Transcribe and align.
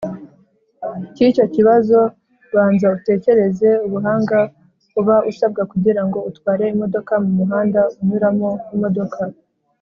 Cy 1.13 1.21
icyo 1.29 1.45
kibazo 1.55 1.99
banza 2.53 2.87
utekereze 2.97 3.69
ubuhanga 3.85 4.39
uba 4.99 5.15
usabwa 5.29 5.61
kugira 5.71 6.01
ngo 6.07 6.19
utware 6.29 6.63
imodoka 6.73 7.13
mu 7.23 7.31
muhanda 7.39 7.81
unyuramo 8.01 8.49
imodoka 8.75 9.21